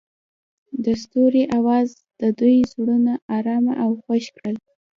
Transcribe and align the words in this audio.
د 0.83 0.85
ستوري 1.01 1.43
اواز 1.57 1.87
د 2.21 2.23
دوی 2.39 2.57
زړونه 2.71 3.13
ارامه 3.37 3.73
او 3.83 3.89
خوښ 4.03 4.25
کړل. 4.35 4.55